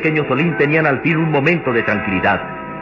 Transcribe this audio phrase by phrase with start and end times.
[0.00, 2.40] Calimán y el pequeño Solín tenían al fin un momento de tranquilidad.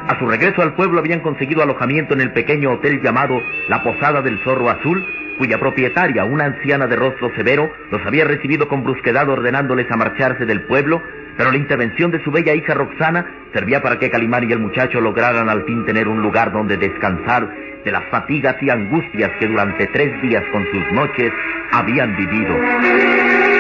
[0.08, 4.20] A su regreso al pueblo habían conseguido alojamiento en el pequeño hotel llamado La Posada
[4.20, 5.04] del Zorro Azul,
[5.38, 10.44] cuya propietaria, una anciana de rostro severo, los había recibido con brusquedad ordenándoles a marcharse
[10.44, 11.02] del pueblo,
[11.36, 15.00] pero la intervención de su bella hija Roxana servía para que Calimán y el muchacho
[15.00, 17.48] lograran al fin tener un lugar donde descansar
[17.84, 21.32] de las fatigas y angustias que durante tres días con sus noches
[21.72, 23.53] habían vivido.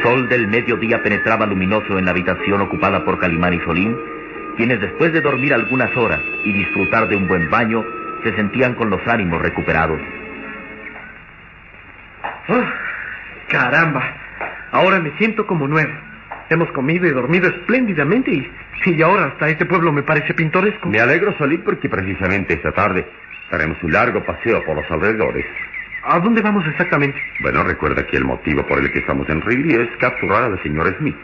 [0.00, 3.94] El sol del mediodía penetraba luminoso en la habitación ocupada por Calimán y Solín,
[4.56, 7.84] quienes después de dormir algunas horas y disfrutar de un buen baño,
[8.24, 10.00] se sentían con los ánimos recuperados.
[12.48, 12.64] Oh,
[13.50, 14.02] caramba,
[14.72, 15.92] ahora me siento como nuevo.
[16.48, 18.50] Hemos comido y dormido espléndidamente y,
[18.86, 20.88] y ahora hasta este pueblo me parece pintoresco.
[20.88, 23.06] Me alegro, Solín, porque precisamente esta tarde
[23.50, 25.44] haremos un largo paseo por los alrededores.
[26.02, 27.18] ¿A dónde vamos exactamente?
[27.40, 30.94] Bueno, recuerda que el motivo por el que estamos en Ridley es capturar al señor
[30.98, 31.16] Smith.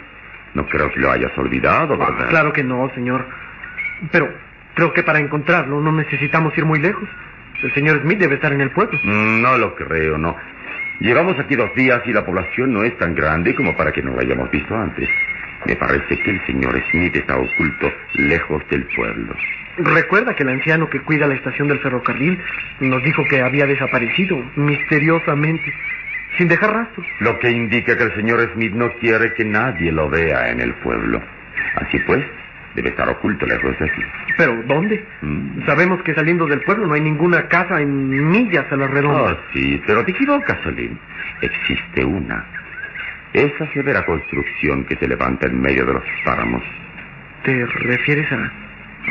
[0.54, 2.28] No creo que lo hayas olvidado, Ah, ¿verdad?
[2.28, 3.26] claro que no, señor.
[4.12, 4.32] Pero
[4.74, 7.08] creo que para encontrarlo no necesitamos ir muy lejos.
[7.62, 8.98] El señor Smith debe estar en el pueblo.
[9.02, 10.36] Mm, No lo creo, no.
[11.00, 14.12] Llevamos aquí dos días y la población no es tan grande como para que no
[14.12, 15.08] lo hayamos visto antes.
[15.66, 19.34] Me parece que el señor Smith está oculto lejos del pueblo.
[19.78, 22.38] Recuerda que el anciano que cuida la estación del ferrocarril
[22.80, 25.74] nos dijo que había desaparecido misteriosamente,
[26.38, 27.04] sin dejar rastro.
[27.18, 30.72] Lo que indica que el señor Smith no quiere que nadie lo vea en el
[30.74, 31.20] pueblo.
[31.74, 32.24] Así pues,
[32.76, 34.02] debe estar oculto lejos de aquí.
[34.36, 35.04] ¿Pero dónde?
[35.22, 35.66] Mm.
[35.66, 39.32] Sabemos que saliendo del pueblo no hay ninguna casa en millas a la redonda.
[39.32, 40.96] Oh, sí, pero te equivocas, Solín.
[41.40, 42.44] Existe una.
[43.36, 46.62] Esa severa construcción que se levanta en medio de los páramos.
[47.44, 48.50] ¿Te refieres a,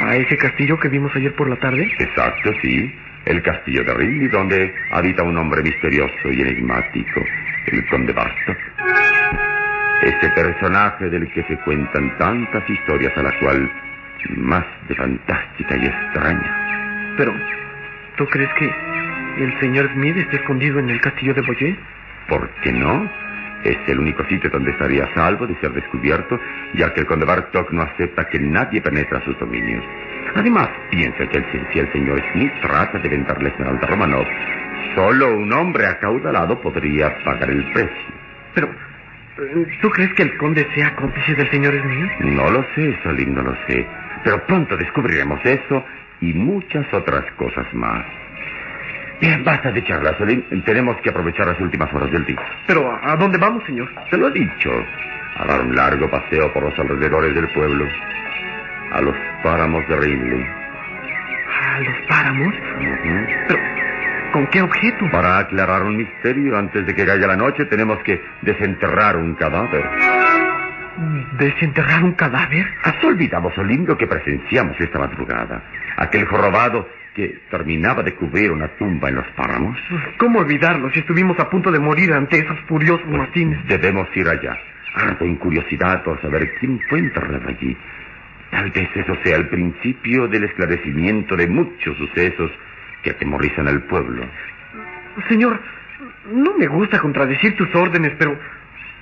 [0.07, 1.87] a ese castillo que vimos ayer por la tarde?
[1.99, 2.91] Exacto, sí.
[3.25, 7.23] El castillo de Ridley, donde habita un hombre misterioso y enigmático,
[7.67, 8.55] el conde Barstow.
[10.01, 13.71] Ese personaje del que se cuentan tantas historias a la cual
[14.37, 17.15] más de fantástica y extraña.
[17.15, 17.31] Pero,
[18.17, 18.73] ¿tú crees que
[19.43, 21.75] el señor Smith está escondido en el castillo de Boyer?
[22.27, 23.07] ¿Por qué no?
[23.65, 26.39] Es el único sitio donde estaría salvo de ser descubierto,
[26.75, 29.83] ya que el conde Bartok no acepta que nadie penetre a sus dominios.
[30.35, 34.27] Además, piensa que el, si el señor Smith trata de vender la esmeralda Romanov,
[34.93, 38.13] solo un hombre acaudalado podría pagar el precio.
[38.53, 38.69] Pero,
[39.81, 42.11] ¿tú crees que el conde sea cómplice del señor Smith?
[42.19, 43.87] No lo sé, Solín, no lo sé.
[44.23, 45.83] Pero pronto descubriremos eso
[46.21, 48.05] y muchas otras cosas más.
[49.19, 50.43] Bien, basta de charla, Solín.
[50.65, 52.41] Tenemos que aprovechar las últimas horas del día.
[52.67, 53.89] Pero, ¿a a dónde vamos, señor?
[54.09, 54.71] Se lo he dicho.
[55.37, 57.85] A dar un largo paseo por los alrededores del pueblo.
[58.91, 60.45] A los páramos de Ridley.
[61.61, 62.53] ¿A los páramos?
[63.47, 63.59] Pero,
[64.31, 65.09] ¿con qué objeto?
[65.11, 69.83] Para aclarar un misterio, antes de que caiga la noche, tenemos que desenterrar un cadáver.
[71.37, 72.65] ¿Desenterrar un cadáver?
[72.83, 75.61] ¿Has olvidado, Solín, lo que presenciamos esta madrugada?
[75.97, 79.77] Aquel jorobado que terminaba de cubrir una tumba en los páramos?
[80.17, 83.65] ¿Cómo olvidarlo si estuvimos a punto de morir ante esos furiosos mastines?
[83.67, 84.57] Debemos ir allá.
[84.93, 87.75] Ardo en curiosidad por saber quién fue enterrado allí.
[88.51, 92.51] Tal vez eso sea el principio del esclarecimiento de muchos sucesos
[93.01, 94.25] que atemorizan al pueblo.
[95.29, 95.59] Señor,
[96.31, 98.37] no me gusta contradecir tus órdenes, pero...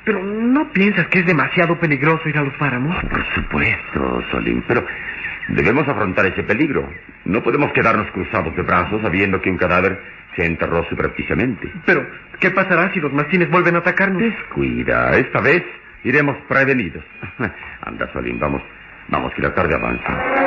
[0.05, 2.93] Pero ¿no piensas que es demasiado peligroso ir a los páramos?
[3.05, 4.85] Por supuesto, Solín, pero
[5.49, 6.89] debemos afrontar ese peligro.
[7.25, 9.99] No podemos quedarnos cruzados de brazos sabiendo que un cadáver
[10.35, 11.71] se enterró subrepticiamente.
[11.85, 12.05] Pero,
[12.39, 14.21] ¿qué pasará si los mastines vuelven a atacarnos?
[14.21, 15.63] Descuida, esta vez
[16.03, 17.03] iremos prevenidos.
[17.81, 18.61] Anda, Solín, vamos,
[19.09, 20.42] vamos, que la tarde avanza.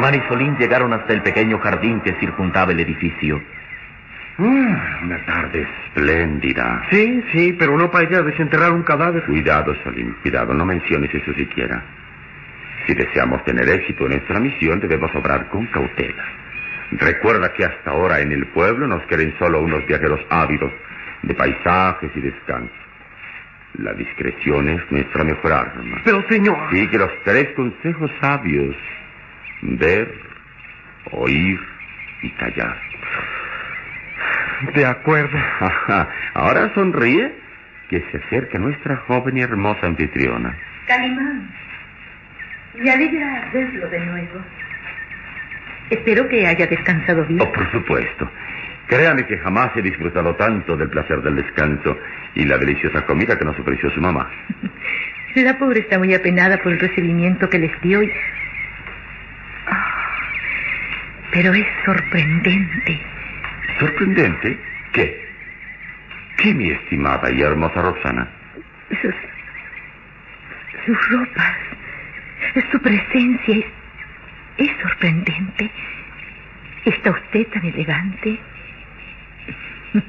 [0.00, 3.42] Calimán y Solín llegaron hasta el pequeño jardín que circundaba el edificio.
[4.38, 6.84] Ah, una tarde espléndida.
[6.90, 9.24] Sí, sí, pero no para ir a desenterrar un cadáver.
[9.24, 11.82] Cuidado, Solín, cuidado, no menciones eso siquiera.
[12.86, 16.24] Si deseamos tener éxito en nuestra misión, debemos obrar con cautela.
[16.92, 20.72] Recuerda que hasta ahora en el pueblo nos quieren solo unos viajeros ávidos
[21.22, 22.72] de paisajes y descanso.
[23.78, 26.00] La discreción es nuestra mejor arma.
[26.04, 26.56] Pero, señor...
[26.70, 28.76] Sí, que los tres consejos sabios.
[29.62, 30.12] Ver,
[31.12, 31.60] oír
[32.22, 32.76] y callar.
[34.74, 35.36] De acuerdo.
[35.36, 36.08] Ajá.
[36.34, 37.32] Ahora sonríe
[37.88, 40.56] que se acerca nuestra joven y hermosa anfitriona.
[40.86, 41.48] Calimán,
[42.74, 44.40] me alegra verlo de nuevo.
[45.90, 47.40] Espero que haya descansado bien.
[47.40, 48.30] Oh, por supuesto.
[48.88, 51.98] Créame que jamás he disfrutado tanto del placer del descanso
[52.34, 54.30] y la deliciosa comida que nos ofreció su mamá.
[55.34, 58.10] La pobre está muy apenada por el recibimiento que les dio y...
[61.38, 63.00] Pero es sorprendente.
[63.78, 64.58] ¿Sorprendente?
[64.92, 65.24] ¿Qué?
[66.36, 68.28] ¿Qué, mi estimada y hermosa Roxana?
[69.00, 69.14] Sus...
[70.84, 71.56] sus ropas,
[72.72, 73.66] su presencia es...
[74.56, 75.70] es sorprendente.
[76.84, 78.40] ¿Está usted tan elegante?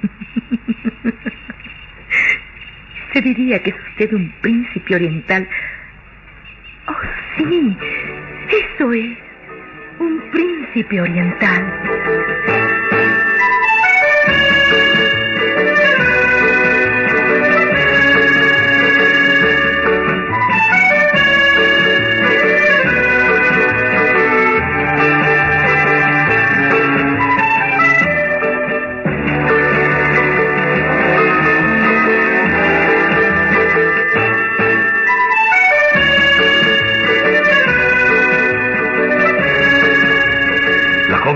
[3.13, 5.47] Se diría que es usted un príncipe oriental.
[6.87, 6.95] Oh,
[7.37, 7.77] sí,
[8.49, 9.28] eso es,
[9.99, 11.88] un príncipe oriental.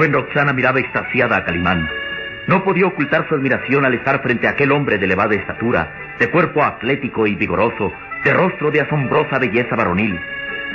[0.04, 1.88] Joven Roxana miraba extasiada a Calimán.
[2.48, 6.30] No podía ocultar su admiración al estar frente a aquel hombre de elevada estatura, de
[6.30, 7.94] cuerpo atlético y vigoroso,
[8.26, 10.20] de rostro de asombrosa belleza varonil.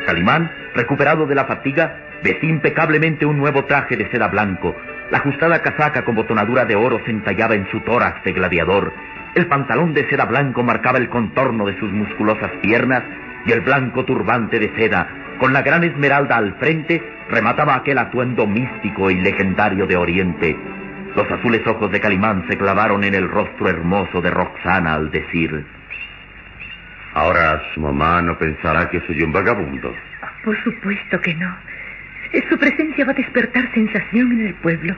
[0.07, 4.75] Calimán, recuperado de la fatiga, vestía impecablemente un nuevo traje de seda blanco.
[5.11, 8.95] La ajustada casaca con botonadura de oro se entallaba en su tórax de gladiador.
[9.35, 13.03] El pantalón de seda blanco marcaba el contorno de sus musculosas piernas
[13.45, 15.07] y el blanco turbante de seda,
[15.39, 20.57] con la gran esmeralda al frente, remataba aquel atuendo místico y legendario de Oriente.
[21.17, 25.65] Los azules ojos de Calimán se clavaron en el rostro hermoso de Roxana al decir...
[27.15, 29.93] Ahora su mamá no pensará que soy un vagabundo.
[30.45, 31.53] Por supuesto que no.
[32.49, 34.95] Su presencia va a despertar sensación en el pueblo.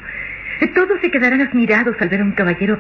[0.75, 2.79] Todos se quedarán admirados al ver a un caballero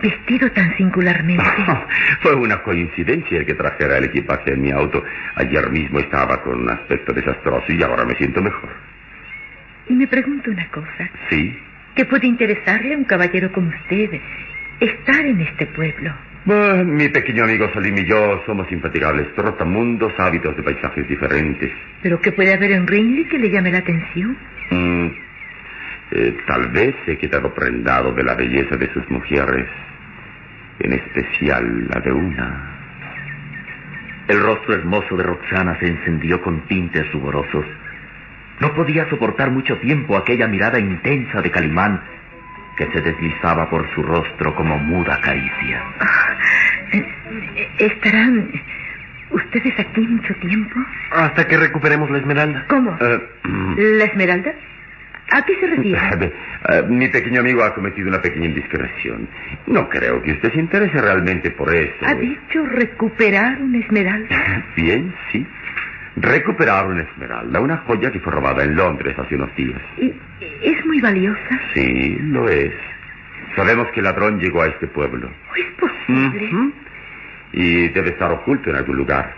[0.00, 1.44] vestido tan singularmente.
[2.20, 5.02] Fue una coincidencia el que trajera el equipaje en mi auto.
[5.36, 8.70] Ayer mismo estaba con un aspecto desastroso y ahora me siento mejor.
[9.88, 11.10] Y me pregunto una cosa.
[11.28, 11.58] ¿Sí?
[11.94, 14.20] ¿Qué puede interesarle a un caballero como usted
[14.80, 16.12] estar en este pueblo?
[16.48, 21.70] Ah, mi pequeño amigo Salim y yo somos infatigables trotamundos hábitos de paisajes diferentes.
[22.02, 24.36] ¿Pero qué puede haber en Ringley que le llame la atención?
[24.70, 25.06] Mm,
[26.14, 29.66] eh, tal vez he quedado prendado de la belleza de sus mujeres,
[30.80, 32.70] en especial la de una.
[34.28, 37.64] El rostro hermoso de Roxana se encendió con tintes ruborosos.
[38.60, 42.00] No podía soportar mucho tiempo aquella mirada intensa de Calimán
[42.76, 45.82] que se deslizaba por su rostro como muda caricia.
[47.78, 48.50] ¿Estarán
[49.30, 50.78] ustedes aquí mucho tiempo?
[51.10, 52.64] Hasta que recuperemos la esmeralda.
[52.68, 52.96] ¿Cómo?
[53.00, 54.54] Eh, mm, ¿La esmeralda?
[55.34, 56.32] ¿A qué se refiere?
[56.68, 59.28] eh, mi pequeño amigo ha cometido una pequeña indiscreción.
[59.66, 61.94] No creo que usted se interese realmente por eso.
[62.06, 64.64] ¿Ha dicho recuperar una esmeralda?
[64.76, 65.46] Bien, sí.
[66.16, 69.80] Recuperar una esmeralda, una joya que fue robada en Londres hace unos días.
[69.98, 70.12] ¿Y-
[70.62, 71.60] ¿Es muy valiosa?
[71.74, 72.72] Sí, lo es.
[73.56, 75.30] Sabemos que el ladrón llegó a este pueblo.
[75.56, 76.50] ¿Es posible?
[77.52, 79.34] Y debe estar oculto en algún lugar.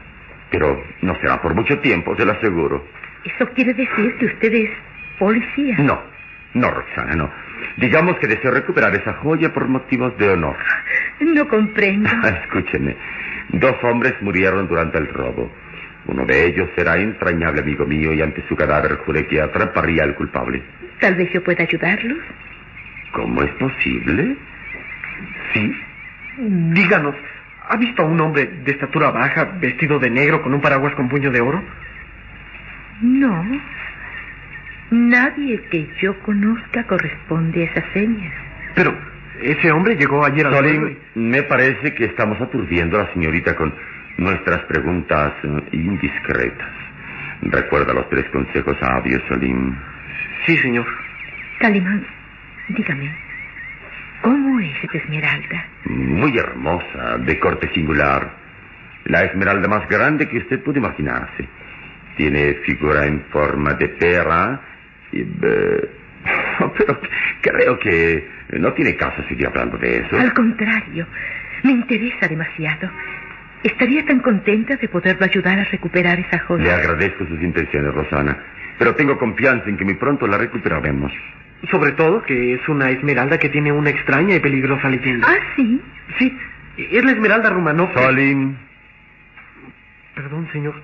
[0.51, 2.87] Pero no será por mucho tiempo, se lo aseguro.
[3.25, 4.71] ¿Eso quiere decir que usted es
[5.19, 5.77] policía?
[5.79, 6.01] No,
[6.55, 7.31] no, Roxana, no.
[7.77, 10.57] Digamos que deseo recuperar esa joya por motivos de honor.
[11.21, 12.11] No comprendo.
[12.43, 12.97] Escúcheme.
[13.49, 15.51] Dos hombres murieron durante el robo.
[16.07, 20.15] Uno de ellos era entrañable amigo mío y ante su cadáver juré que atraparía al
[20.15, 20.63] culpable.
[21.01, 22.19] Tal vez yo pueda ayudarlos.
[23.13, 24.37] ¿Cómo es posible?
[25.53, 25.77] Sí.
[26.37, 27.15] Díganos,
[27.69, 31.09] ¿ha visto a un hombre de estatura baja, vestido de negro, con un paraguas con
[31.09, 31.63] puño de oro?
[33.01, 33.45] No.
[34.95, 38.33] Nadie que yo conozca corresponde a esas señas.
[38.77, 38.97] Pero
[39.43, 43.57] ese hombre llegó ayer al pueblo Solín, me parece que estamos aturdiendo a la señorita
[43.57, 43.75] con
[44.19, 46.69] nuestras preguntas eh, indiscretas.
[47.43, 49.77] Recuerda los tres consejos sabios, Solín.
[50.47, 50.87] Sí, señor.
[51.59, 52.07] Calimán,
[52.69, 53.11] dígame,
[54.23, 55.67] ¿cómo es esa esmeralda?
[55.87, 58.31] Muy hermosa, de corte singular.
[59.07, 61.49] La esmeralda más grande que usted puede imaginarse.
[62.17, 64.74] Tiene figura en forma de eh,
[66.79, 67.01] pero
[67.41, 68.29] creo que
[68.59, 70.19] no tiene caso seguir hablando de eso.
[70.19, 71.07] Al contrario,
[71.63, 72.91] me interesa demasiado.
[73.63, 76.77] Estaría tan contenta de poderlo ayudar a recuperar esa Le joya.
[76.77, 78.37] agradezco sus intenciones, Rosana,
[78.79, 81.13] pero tengo confianza en que muy pronto la recuperaremos.
[81.71, 85.27] Sobre todo que es una esmeralda que tiene una extraña y peligrosa leyenda.
[85.31, 85.81] Ah, sí.
[86.19, 86.39] Sí,
[86.77, 87.91] es la esmeralda Rumanov.
[87.95, 88.57] Solín,
[90.15, 90.75] Perdón, señor.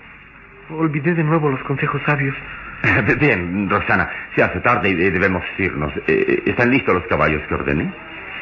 [0.70, 2.34] Olvidé de nuevo los consejos sabios.
[3.20, 5.92] Bien, Roxana, se hace tarde y eh, debemos irnos.
[6.06, 7.92] Eh, ¿Están listos los caballos que ordené?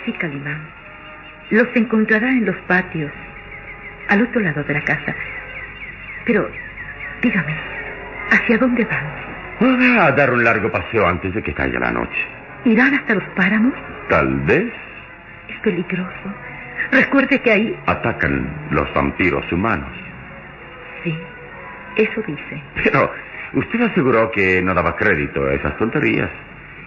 [0.04, 0.60] Sí, Calimán.
[1.50, 3.10] Los encontrará en los patios,
[4.08, 5.14] al otro lado de la casa.
[6.24, 6.48] Pero,
[7.22, 7.54] dígame,
[8.30, 9.06] ¿hacia dónde van?
[9.60, 12.26] Voy a dar un largo paseo antes de que caiga la noche.
[12.64, 13.72] ¿Irán hasta los páramos?
[14.08, 14.72] Tal vez
[15.48, 16.34] Es peligroso.
[16.92, 17.78] Recuerde que ahí...
[17.86, 19.90] atacan los vampiros humanos.
[21.02, 21.16] Sí,
[21.96, 22.62] eso dice.
[22.84, 23.10] Pero
[23.54, 26.30] usted aseguró que no daba crédito a esas tonterías.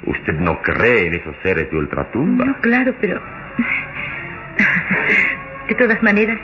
[0.04, 2.46] Usted no cree en esos seres de ultratumba.
[2.46, 3.22] No, claro, pero...
[5.68, 6.38] De todas maneras,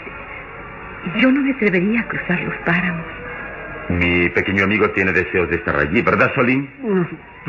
[1.18, 3.06] yo no me atrevería a cruzar los páramos.
[3.90, 6.70] Mi pequeño amigo tiene deseos de estar allí, ¿verdad, Solín?
[6.82, 7.00] Mm,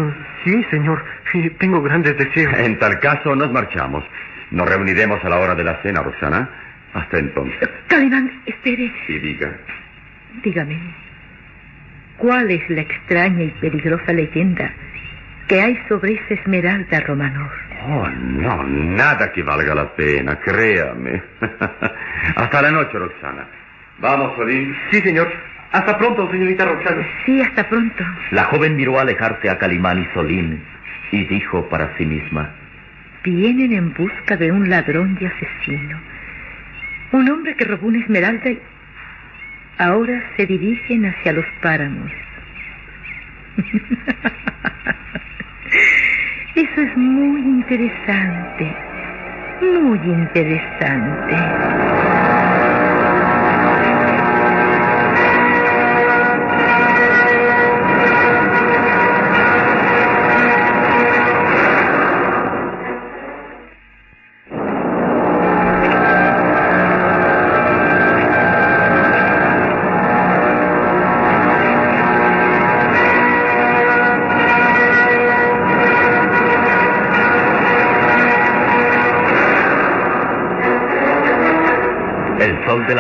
[0.03, 1.05] mm, Sí, señor.
[1.33, 2.55] Sí, Tengo grandes deseos.
[2.59, 4.05] En tal caso, nos marchamos.
[4.51, 6.49] Nos reuniremos a la hora de la cena, Roxana.
[6.95, 7.69] Hasta entonces.
[7.89, 8.93] Calimán, espere.
[9.09, 9.51] Y diga.
[10.43, 10.79] Dígame,
[12.19, 14.71] ¿cuál es la extraña y peligrosa leyenda
[15.49, 17.51] que hay sobre esa esmeralda Romanov?
[17.87, 21.23] Oh, no, nada que valga la pena, créame.
[22.37, 23.47] Hasta la noche, Roxana.
[23.99, 24.77] Vamos, Solín.
[24.91, 25.33] Sí, señor.
[25.73, 27.07] Hasta pronto, señorita Roxana.
[27.25, 28.05] Sí, hasta pronto.
[28.31, 30.63] La joven miró alejarse a Calimán y Solín
[31.13, 32.51] y dijo para sí misma,
[33.25, 35.99] Vienen en busca de un ladrón y asesino.
[37.13, 38.61] Un hombre que robó una esmeralda y
[39.79, 42.13] ahora se dirigen hacia los páramos.
[46.55, 48.77] Eso es muy interesante.
[49.61, 52.08] Muy interesante.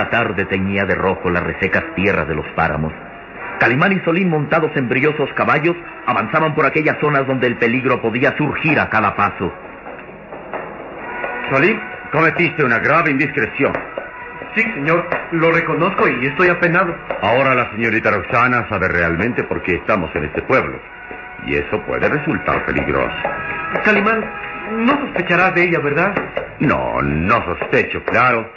[0.09, 2.93] La tarde teñía de rojo las resecas tierras de los páramos.
[3.61, 8.35] Calimán y Solín, montados en brillosos caballos, avanzaban por aquellas zonas donde el peligro podía
[8.37, 9.53] surgir a cada paso.
[11.51, 11.79] Solín,
[12.11, 13.73] cometiste una grave indiscreción.
[14.55, 15.07] Sí, señor.
[15.33, 16.95] Lo reconozco y estoy apenado.
[17.21, 20.79] Ahora la señorita Roxana sabe realmente por qué estamos en este pueblo.
[21.47, 23.15] Y eso puede resultar peligroso.
[23.85, 24.25] Calimán,
[24.87, 26.15] no sospecharás de ella, ¿verdad?
[26.61, 28.51] No, no sospecho, claro.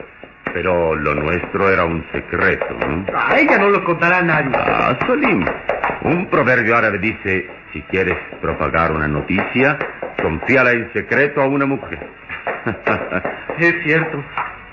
[0.54, 2.78] Pero lo nuestro era un secreto.
[2.88, 3.06] ¿no?
[3.18, 4.52] A ella no lo contará a nadie.
[4.54, 5.46] Ah, Solim,
[6.04, 9.78] un proverbio árabe dice, si quieres propagar una noticia,
[10.22, 12.00] confíala en secreto a una mujer.
[13.60, 14.24] Es cierto.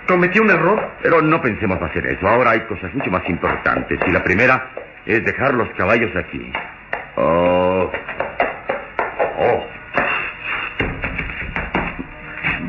[0.07, 0.93] Cometí un error.
[1.03, 2.27] Pero no pensemos más en eso.
[2.27, 3.99] Ahora hay cosas mucho más importantes.
[4.07, 4.71] Y la primera
[5.05, 6.51] es dejar los caballos aquí.
[7.17, 7.91] Oh.
[9.39, 9.67] Oh.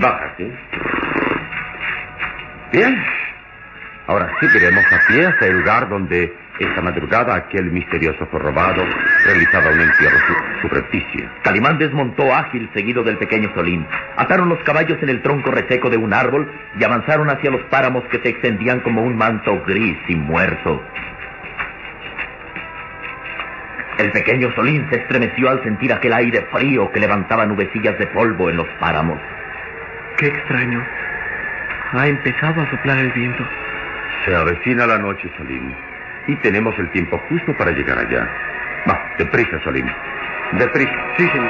[0.02, 0.52] Bájate.
[2.72, 3.04] Bien.
[4.08, 8.84] Ahora sí iremos a pie hasta el lugar donde Esta madrugada aquel misterioso fue robado,
[9.26, 11.30] realizaba un entierro su subrepticio.
[11.42, 13.88] Calimán desmontó ágil seguido del pequeño Solín.
[14.18, 18.04] Ataron los caballos en el tronco reseco de un árbol y avanzaron hacia los páramos
[18.12, 20.84] que se extendían como un manto gris y muerto.
[23.98, 28.50] El pequeño Solín se estremeció al sentir aquel aire frío que levantaba nubecillas de polvo
[28.50, 29.18] en los páramos.
[30.18, 30.86] Qué extraño.
[31.92, 33.44] Ha empezado a soplar el viento.
[34.24, 35.74] Se avecina la noche, Salim.
[36.28, 38.30] Y tenemos el tiempo justo para llegar allá.
[38.88, 39.88] Va, deprisa, Salim.
[40.52, 40.94] Deprisa.
[41.18, 41.50] Sí, señor.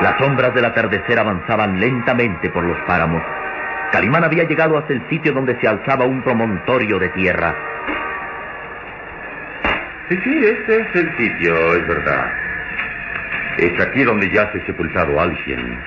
[0.00, 3.22] Las sombras del atardecer avanzaban lentamente por los páramos.
[3.92, 7.54] Calimán había llegado hasta el sitio donde se alzaba un promontorio de tierra.
[10.10, 12.32] Sí, sí, este es el sitio, es verdad.
[13.58, 15.78] Es aquí donde yace sepultado alguien.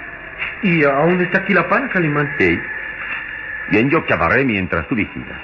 [0.62, 2.34] ¿Y aún está aquí la pala, Calimán?
[2.38, 2.58] Sí.
[3.70, 5.42] Bien, yo cavaré mientras tú vigilas.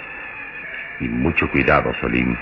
[1.02, 2.38] Y mucho cuidado, Solim.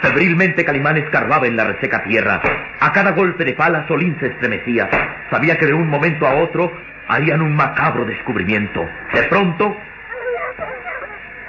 [0.00, 2.40] Febrilmente Calimán escarbaba en la reseca tierra.
[2.80, 4.88] A cada golpe de pala Solín se estremecía.
[5.30, 6.72] Sabía que de un momento a otro
[7.06, 8.84] harían un macabro descubrimiento.
[9.14, 9.76] De pronto,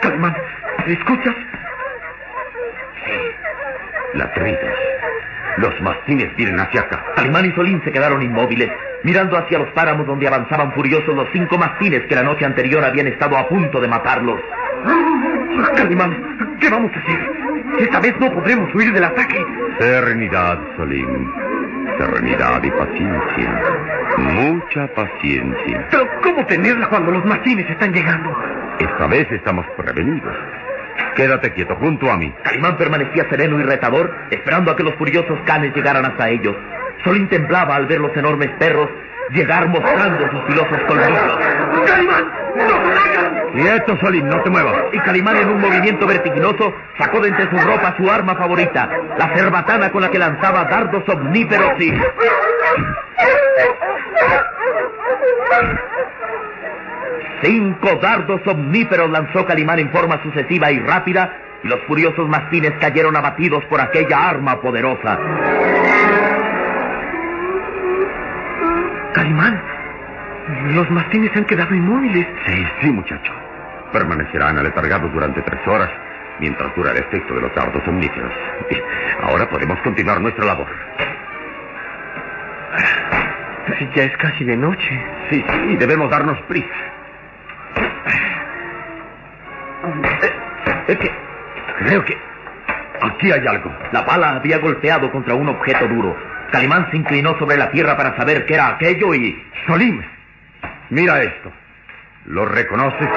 [0.01, 0.37] Calimán,
[0.85, 1.46] ¿escuchas?
[4.17, 4.73] Latridos.
[5.57, 7.03] Los mastines vienen hacia acá.
[7.15, 8.69] Calimán y Solín se quedaron inmóviles,
[9.03, 13.07] mirando hacia los páramos donde avanzaban furiosos los cinco mastines que la noche anterior habían
[13.07, 14.39] estado a punto de matarlos.
[15.75, 17.19] Calimán, ¿qué vamos a hacer?
[17.79, 19.43] Esta vez no podremos huir del ataque.
[19.79, 21.31] Serenidad, Solim.
[21.97, 23.63] Serenidad y paciencia.
[24.17, 25.87] Mucha paciencia.
[25.91, 28.35] Pero ¿cómo tenerla cuando los mastines están llegando?
[28.79, 30.35] Esta vez estamos prevenidos.
[31.17, 32.31] Quédate quieto junto a mí.
[32.43, 36.55] Calimán permanecía sereno y retador, esperando a que los furiosos canes llegaran hasta ellos.
[37.03, 38.87] Solín temblaba al ver los enormes perros
[39.31, 41.37] llegar mostrando sus filosos colmillos.
[41.87, 42.31] ¡Calimán!
[42.55, 43.51] ¡No!
[43.51, 44.75] Quieto, Solim, no te muevas.
[44.93, 49.35] Y Calimán en un movimiento vertiginoso sacó de entre sus ropas su arma favorita, la
[49.35, 51.93] cerbatana con la que lanzaba dardos omníferos y...
[57.41, 61.31] Cinco dardos omníferos lanzó Calimán en forma sucesiva y rápida,
[61.63, 65.19] y los furiosos mastines cayeron abatidos por aquella arma poderosa.
[69.13, 69.61] Calimán,
[70.73, 72.27] los mastines han quedado inmóviles.
[72.45, 73.33] Sí, sí, muchacho.
[73.91, 75.89] Permanecerán aletargados durante tres horas
[76.39, 78.31] mientras dura el efecto de los dardos omníferos.
[79.23, 80.67] Ahora podemos continuar nuestra labor.
[83.95, 85.03] Ya es casi de noche.
[85.29, 86.96] Sí, sí, debemos darnos prisa.
[90.87, 91.27] Es que
[91.79, 92.17] Creo que
[93.01, 93.71] aquí hay algo.
[93.91, 96.15] la bala había golpeado contra un objeto duro.
[96.51, 99.43] Calimán se inclinó sobre la tierra para saber qué era aquello y...
[99.67, 100.01] Solim,
[100.89, 101.51] mira esto.
[102.25, 103.07] ¿Lo reconoces?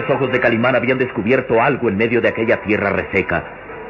[0.00, 3.44] Los azules ojos de Calimán habían descubierto algo en medio de aquella tierra reseca.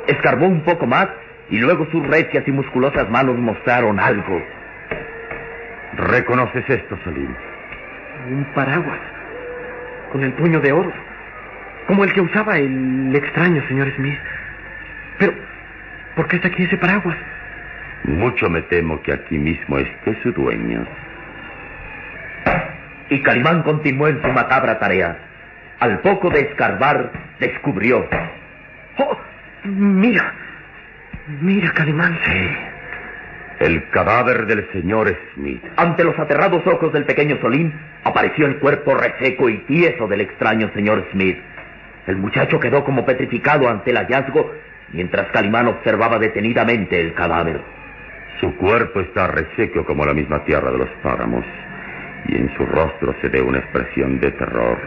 [0.09, 1.09] Escarbó un poco más
[1.51, 4.43] y luego sus recias y musculosas manos mostraron algo.
[5.97, 7.33] ¿Reconoces esto, Solim?
[8.29, 8.99] Un paraguas.
[10.11, 10.93] Con el puño de oro.
[11.87, 14.19] Como el que usaba el extraño señor Smith.
[15.19, 15.33] Pero,
[16.17, 17.17] ¿por qué está aquí ese paraguas?
[18.03, 20.85] Mucho me temo que aquí mismo esté su dueño.
[23.11, 25.30] Y Calimán continuó en su macabra tarea.
[25.81, 28.07] Al poco de escarbar, descubrió.
[28.99, 29.17] ¡Oh!
[29.65, 30.35] Mira.
[31.41, 32.19] Mira, Calimán.
[32.25, 32.49] Sí.
[33.61, 35.63] El cadáver del señor Smith.
[35.77, 37.73] Ante los aterrados ojos del pequeño Solín,
[38.05, 41.39] apareció el cuerpo reseco y tieso del extraño señor Smith.
[42.07, 44.53] El muchacho quedó como petrificado ante el hallazgo,
[44.93, 47.61] mientras Calimán observaba detenidamente el cadáver.
[48.41, 51.45] Su cuerpo está reseco como la misma tierra de los páramos.
[52.27, 54.79] Y en su rostro se ve una expresión de terror,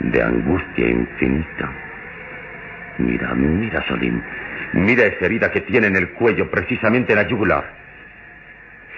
[0.00, 1.70] de angustia infinita.
[2.98, 4.22] Mira, mira, Solín.
[4.72, 7.64] Mira esa herida que tiene en el cuello, precisamente en la yugular.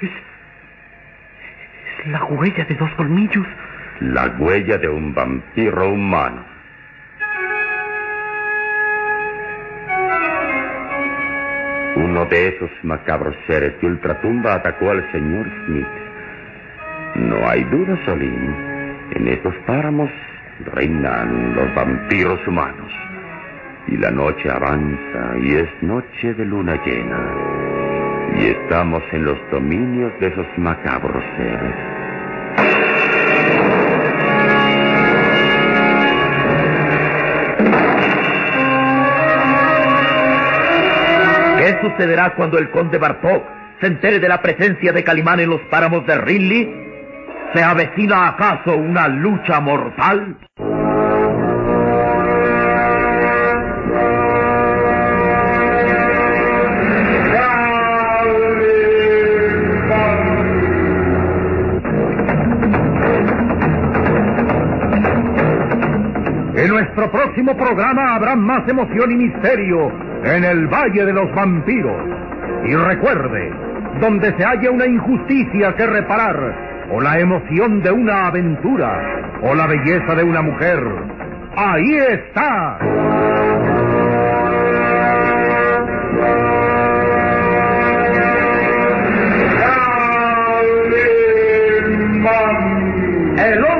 [0.00, 0.10] Es,
[2.00, 3.46] es la huella de dos colmillos.
[4.00, 6.44] La huella de un vampiro humano.
[11.96, 15.86] Uno de esos macabros seres de ultratumba atacó al señor Smith.
[17.16, 18.54] No hay duda, Solín.
[19.12, 20.10] En estos páramos
[20.64, 22.92] reinan los vampiros humanos.
[23.88, 28.38] Y la noche avanza y es noche de luna llena.
[28.38, 31.74] Y estamos en los dominios de esos macabros seres.
[41.58, 43.44] ¿Qué sucederá cuando el conde Bartok
[43.80, 46.89] se entere de la presencia de Calimán en los páramos de Rinley?
[47.52, 50.36] ¿Se avecina acaso una lucha mortal?
[66.54, 69.90] En nuestro próximo programa habrá más emoción y misterio
[70.22, 72.06] en el Valle de los Vampiros.
[72.64, 73.50] Y recuerde,
[74.00, 79.66] donde se haya una injusticia que reparar, o la emoción de una aventura, o la
[79.66, 80.80] belleza de una mujer,
[81.56, 82.78] ahí está.
[93.38, 93.79] El hombre